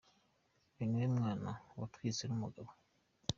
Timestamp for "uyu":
0.73-0.85